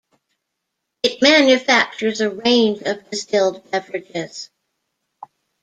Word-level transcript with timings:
It 1.03 1.21
manufactures 1.21 2.21
a 2.21 2.31
range 2.31 2.81
of 2.81 3.07
distilled 3.11 3.69
beverages. 3.69 4.49